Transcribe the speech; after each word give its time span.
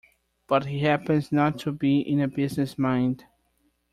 But 0.47 0.65
he 0.65 0.79
happens 0.79 1.31
not 1.31 1.59
to 1.59 1.71
be 1.71 1.99
in 1.99 2.19
a 2.21 2.27
business 2.27 2.75
mind. 2.75 3.25